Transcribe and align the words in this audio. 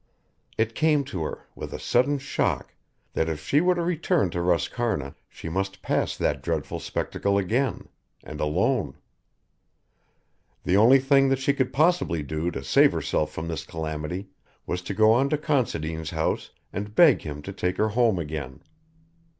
It 0.57 0.73
came 0.73 1.03
to 1.03 1.21
her, 1.25 1.45
with 1.53 1.71
a 1.75 1.79
sudden 1.79 2.17
shock, 2.17 2.73
that 3.13 3.29
if 3.29 3.39
she 3.47 3.61
were 3.61 3.75
to 3.75 3.83
return 3.83 4.31
to 4.31 4.39
Roscarna 4.39 5.13
she 5.29 5.47
must 5.47 5.83
pass 5.83 6.17
that 6.17 6.41
dreadful 6.41 6.79
spectacle 6.79 7.37
again, 7.37 7.87
and 8.23 8.41
alone. 8.41 8.97
The 10.63 10.75
only 10.75 10.97
thing 10.97 11.29
that 11.29 11.37
she 11.37 11.53
could 11.53 11.71
possibly 11.71 12.23
do 12.23 12.49
to 12.49 12.63
save 12.63 12.93
herself 12.93 13.31
from 13.31 13.47
this 13.47 13.63
calamity, 13.63 14.29
was 14.65 14.81
to 14.81 14.95
go 14.95 15.11
on 15.11 15.29
to 15.29 15.37
Considine's 15.37 16.09
house 16.09 16.49
and 16.73 16.95
beg 16.95 17.21
him 17.21 17.43
to 17.43 17.53
take 17.53 17.77
her 17.77 17.89
home 17.89 18.17
again. 18.17 18.63